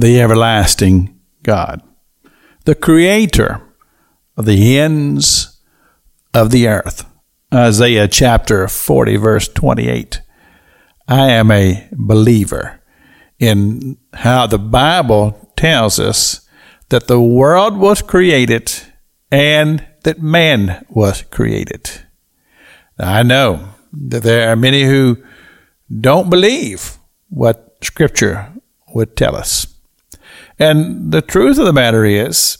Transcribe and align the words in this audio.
the 0.00 0.20
everlasting 0.20 1.20
God, 1.42 1.82
the 2.64 2.74
creator 2.74 3.60
of 4.34 4.46
the 4.46 4.78
ends 4.78 5.60
of 6.32 6.50
the 6.50 6.68
earth. 6.68 7.04
Isaiah 7.52 8.08
chapter 8.08 8.66
40, 8.66 9.16
verse 9.16 9.48
28. 9.48 10.22
I 11.06 11.30
am 11.30 11.50
a 11.50 11.86
believer 11.92 12.80
in 13.38 13.98
how 14.14 14.46
the 14.46 14.58
Bible 14.58 15.52
tells 15.56 15.98
us 16.00 16.48
that 16.88 17.06
the 17.06 17.20
world 17.20 17.76
was 17.76 18.00
created 18.00 18.72
and 19.30 19.86
that 20.04 20.22
man 20.22 20.86
was 20.88 21.22
created. 21.22 21.90
I 22.98 23.22
know 23.22 23.74
that 23.92 24.22
there 24.22 24.50
are 24.50 24.56
many 24.56 24.84
who 24.84 25.22
don't 26.00 26.30
believe 26.30 26.96
what 27.28 27.76
Scripture 27.82 28.50
would 28.94 29.14
tell 29.14 29.36
us. 29.36 29.66
And 30.60 31.10
the 31.10 31.22
truth 31.22 31.58
of 31.58 31.64
the 31.64 31.72
matter 31.72 32.04
is 32.04 32.58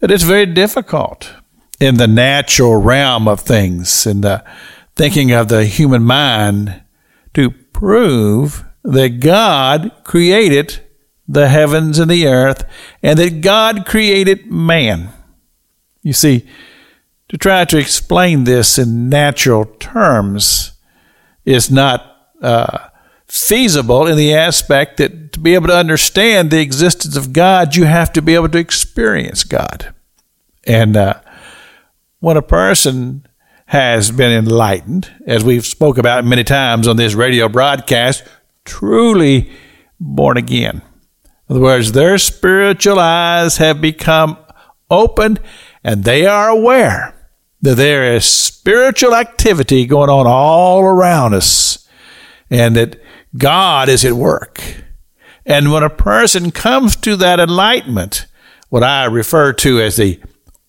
that 0.00 0.10
it's 0.10 0.22
very 0.22 0.44
difficult 0.46 1.32
in 1.80 1.96
the 1.96 2.06
natural 2.06 2.76
realm 2.76 3.26
of 3.26 3.40
things, 3.40 4.06
in 4.06 4.20
the 4.20 4.44
thinking 4.94 5.32
of 5.32 5.48
the 5.48 5.64
human 5.64 6.02
mind, 6.02 6.82
to 7.32 7.50
prove 7.50 8.64
that 8.84 9.20
God 9.20 9.90
created 10.04 10.80
the 11.26 11.48
heavens 11.48 11.98
and 11.98 12.10
the 12.10 12.26
earth 12.26 12.64
and 13.02 13.18
that 13.18 13.40
God 13.40 13.86
created 13.86 14.50
man. 14.50 15.10
You 16.02 16.12
see, 16.12 16.46
to 17.30 17.38
try 17.38 17.64
to 17.64 17.78
explain 17.78 18.44
this 18.44 18.78
in 18.78 19.08
natural 19.08 19.64
terms 19.64 20.72
is 21.44 21.70
not 21.70 22.30
uh, 22.40 22.88
feasible 23.28 24.06
in 24.06 24.16
the 24.16 24.34
aspect 24.34 24.98
that 24.98 25.32
to 25.32 25.40
be 25.40 25.54
able 25.54 25.68
to 25.68 25.76
understand 25.76 26.50
the 26.50 26.60
existence 26.60 27.16
of 27.16 27.32
God, 27.32 27.76
you 27.76 27.84
have 27.84 28.12
to 28.12 28.22
be 28.22 28.34
able 28.34 28.48
to 28.48 28.58
experience 28.58 29.44
God. 29.44 29.94
And 30.64 30.96
uh, 30.96 31.20
when 32.20 32.36
a 32.36 32.42
person 32.42 33.26
has 33.66 34.10
been 34.10 34.32
enlightened, 34.32 35.12
as 35.26 35.44
we've 35.44 35.66
spoke 35.66 35.98
about 35.98 36.24
many 36.24 36.44
times 36.44 36.86
on 36.86 36.96
this 36.96 37.14
radio 37.14 37.48
broadcast, 37.48 38.24
truly 38.64 39.50
born 39.98 40.36
again. 40.36 40.82
In 41.48 41.56
other 41.56 41.60
words, 41.60 41.92
their 41.92 42.18
spiritual 42.18 42.98
eyes 42.98 43.56
have 43.56 43.80
become 43.80 44.38
opened 44.90 45.40
and 45.82 46.04
they 46.04 46.26
are 46.26 46.48
aware 46.48 47.14
that 47.62 47.76
there 47.76 48.14
is 48.14 48.24
spiritual 48.24 49.14
activity 49.14 49.86
going 49.86 50.10
on 50.10 50.26
all 50.26 50.82
around 50.82 51.34
us 51.34 51.88
and 52.50 52.76
that 52.76 53.00
God 53.36 53.88
is 53.88 54.04
at 54.04 54.12
work. 54.12 54.62
And 55.44 55.70
when 55.70 55.82
a 55.82 55.90
person 55.90 56.50
comes 56.50 56.96
to 56.96 57.16
that 57.16 57.38
enlightenment, 57.38 58.26
what 58.68 58.82
I 58.82 59.04
refer 59.04 59.52
to 59.54 59.80
as 59.80 59.96
the 59.96 60.20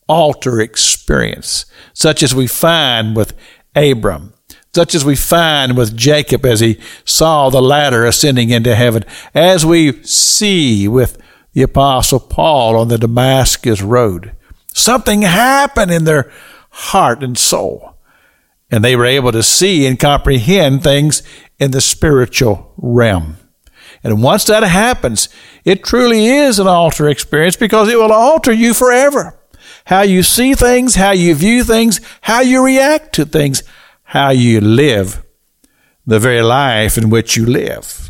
altar 0.08 0.61
experience, 0.61 1.66
such 1.94 2.22
as 2.22 2.36
we 2.36 2.47
find 2.47 3.16
with 3.16 3.33
Abram, 3.75 4.33
such 4.73 4.94
as 4.94 5.03
we 5.03 5.16
find 5.16 5.75
with 5.75 5.97
Jacob 5.97 6.45
as 6.45 6.59
he 6.59 6.80
saw 7.03 7.49
the 7.49 7.61
ladder 7.61 8.05
ascending 8.05 8.52
into 8.52 8.75
heaven, 8.75 9.03
as 9.33 9.66
we 9.66 10.03
see 10.03 10.88
with 10.88 11.17
the 11.53 11.64
apostle 11.64 12.19
Paul 12.19 12.75
on 12.77 12.88
the 12.88 12.99
Damascus 12.99 13.81
road. 13.81 14.33
Something 14.73 15.23
happened 15.23 15.92
in 15.92 16.03
their 16.03 16.31
heart 16.69 17.23
and 17.23 17.36
soul. 17.36 17.97
And 18.70 18.84
they 18.84 18.96
were 18.96 19.06
able 19.06 19.32
to 19.32 19.44
see 19.44 19.86
and 19.86 19.98
comprehend 19.98 20.84
things 20.84 21.23
in 21.58 21.72
the 21.72 21.82
spiritual 21.82 22.73
realm. 22.78 23.38
And 24.04 24.22
once 24.22 24.46
that 24.46 24.64
happens, 24.64 25.30
it 25.66 25.84
truly 25.84 26.28
is 26.28 26.60
an 26.60 26.68
altar 26.68 27.10
experience 27.10 27.56
because 27.56 27.90
it 27.90 27.98
will 27.98 28.12
alter 28.12 28.52
you 28.52 28.73
forever. 28.73 29.40
How 29.86 30.02
you 30.02 30.22
see 30.22 30.54
things, 30.54 30.95
how 30.95 31.12
you 31.12 31.34
view 31.34 31.64
things, 31.64 32.02
how 32.22 32.42
you 32.42 32.64
react 32.64 33.14
to 33.16 33.26
things, 33.26 33.64
how 34.04 34.30
you 34.30 34.61
live 34.61 35.23
the 36.06 36.20
very 36.20 36.42
life 36.42 36.98
in 36.98 37.10
which 37.10 37.36
you 37.36 37.45
live. 37.45 38.10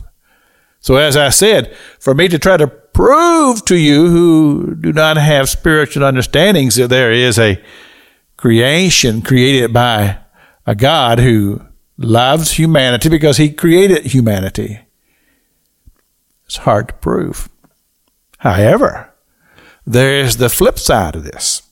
So 0.79 0.95
as 0.95 1.17
I 1.17 1.29
said, 1.29 1.75
for 1.99 2.13
me 2.13 2.27
to 2.27 2.39
try 2.39 2.57
to 2.57 2.67
prove 2.67 3.65
to 3.65 3.75
you 3.75 4.07
who 4.07 4.75
do 4.75 4.93
not 4.93 5.17
have 5.17 5.49
spiritual 5.49 6.03
understandings 6.03 6.75
that 6.75 6.87
there 6.87 7.11
is 7.11 7.37
a 7.37 7.61
creation 8.37 9.21
created 9.21 9.73
by 9.73 10.19
a 10.67 10.75
God 10.75 11.19
who 11.19 11.61
loves 11.97 12.51
humanity 12.51 13.09
because 13.09 13.37
he 13.37 13.49
created 13.49 14.05
humanity. 14.05 14.81
It's 16.45 16.57
hard 16.57 16.89
to 16.89 16.93
prove. 16.95 17.49
However, 18.39 19.13
there 19.85 20.19
is 20.19 20.37
the 20.37 20.49
flip 20.49 20.77
side 20.77 21.15
of 21.15 21.23
this. 21.23 21.63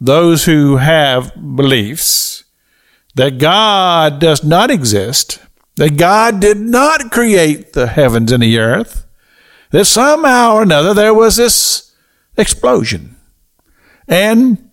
Those 0.00 0.44
who 0.44 0.76
have 0.76 1.34
beliefs 1.34 2.44
that 3.16 3.38
God 3.38 4.20
does 4.20 4.44
not 4.44 4.70
exist, 4.70 5.40
that 5.74 5.96
God 5.96 6.40
did 6.40 6.58
not 6.58 7.10
create 7.10 7.72
the 7.72 7.88
heavens 7.88 8.30
and 8.30 8.42
the 8.42 8.58
earth, 8.58 9.06
that 9.70 9.86
somehow 9.86 10.54
or 10.54 10.62
another 10.62 10.94
there 10.94 11.14
was 11.14 11.36
this 11.36 11.92
explosion. 12.36 13.16
And 14.06 14.65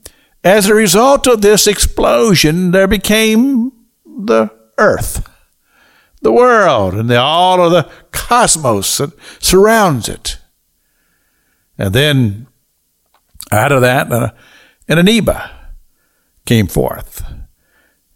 as 0.43 0.67
a 0.67 0.75
result 0.75 1.27
of 1.27 1.41
this 1.41 1.67
explosion, 1.67 2.71
there 2.71 2.87
became 2.87 3.71
the 4.05 4.49
earth, 4.77 5.27
the 6.21 6.31
world, 6.31 6.93
and 6.93 7.09
the, 7.09 7.19
all 7.19 7.63
of 7.63 7.71
the 7.71 7.89
cosmos 8.11 8.97
that 8.97 9.11
surrounds 9.39 10.09
it. 10.09 10.37
And 11.77 11.93
then 11.93 12.47
out 13.51 13.71
of 13.71 13.81
that, 13.81 14.11
uh, 14.11 14.31
an 14.87 14.99
amoeba 14.99 15.51
came 16.45 16.67
forth 16.67 17.23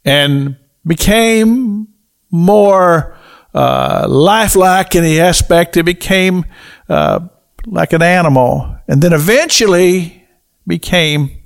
and 0.04 0.58
became 0.86 1.88
more 2.30 3.18
uh, 3.54 4.06
lifelike 4.10 4.96
in 4.96 5.04
the 5.04 5.22
aspect 5.22 5.78
it 5.78 5.84
became 5.84 6.46
uh, 6.90 7.20
like 7.66 7.94
an 7.94 8.02
animal, 8.02 8.78
and 8.88 9.02
then 9.02 9.14
eventually 9.14 10.28
became 10.66 11.37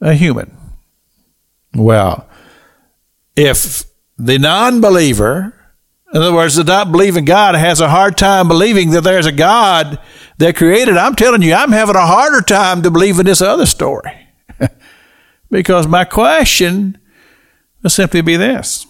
a 0.00 0.14
human. 0.14 0.56
Well, 1.74 2.28
if 3.36 3.84
the 4.16 4.38
non 4.38 4.80
believer, 4.80 5.54
in 6.12 6.22
other 6.22 6.34
words, 6.34 6.56
the 6.56 6.64
not 6.64 6.92
believing 6.92 7.24
God, 7.24 7.54
has 7.54 7.80
a 7.80 7.88
hard 7.88 8.16
time 8.16 8.48
believing 8.48 8.90
that 8.90 9.02
there's 9.02 9.26
a 9.26 9.32
God 9.32 9.98
that 10.38 10.56
created, 10.56 10.96
I'm 10.96 11.16
telling 11.16 11.42
you, 11.42 11.54
I'm 11.54 11.72
having 11.72 11.96
a 11.96 12.06
harder 12.06 12.40
time 12.40 12.82
to 12.82 12.90
believe 12.90 13.18
in 13.18 13.26
this 13.26 13.40
other 13.40 13.66
story. 13.66 14.28
because 15.50 15.86
my 15.86 16.04
question 16.04 16.98
will 17.82 17.90
simply 17.90 18.20
be 18.20 18.36
this 18.36 18.86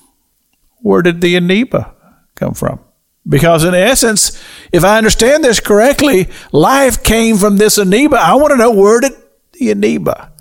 where 0.82 1.00
did 1.00 1.22
the 1.22 1.34
amoeba 1.36 1.94
come 2.34 2.52
from? 2.52 2.78
Because 3.26 3.64
in 3.64 3.74
essence, 3.74 4.42
if 4.70 4.84
I 4.84 4.98
understand 4.98 5.42
this 5.42 5.58
correctly, 5.58 6.28
life 6.52 7.02
came 7.02 7.38
from 7.38 7.56
this 7.56 7.78
amoeba. 7.78 8.16
I 8.20 8.34
want 8.34 8.50
to 8.50 8.58
know 8.58 8.70
where 8.70 9.00
did 9.00 9.12
the 9.54 9.70
amoeba 9.70 10.33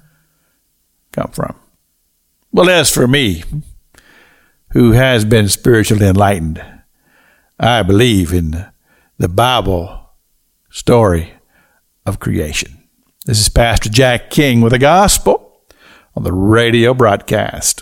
come 1.14 1.32
from? 1.32 1.56
Well, 2.52 2.70
as 2.70 2.92
for 2.92 3.08
me, 3.08 3.44
who 4.74 4.92
has 4.92 5.24
been 5.24 5.48
spiritually 5.48 6.06
enlightened, 6.06 6.62
I 7.58 7.84
believe 7.84 8.34
in 8.34 8.66
the 9.18 9.30
Bible 9.30 10.10
story 10.70 11.36
of 12.06 12.20
creation. 12.20 12.84
This 13.26 13.40
is 13.40 13.48
Pastor 13.48 13.90
Jack 13.90 14.30
King 14.30 14.60
with 14.60 14.74
the 14.74 14.80
gospel 14.80 15.62
on 16.16 16.24
the 16.24 16.34
radio 16.34 16.94
broadcast 16.94 17.82